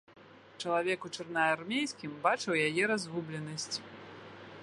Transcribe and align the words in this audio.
Чалавек 0.63 1.03
у 1.09 1.11
чырвонаармейскім 1.17 2.11
бачыў 2.25 2.53
яе 2.67 2.83
разгубленасць. 2.95 3.77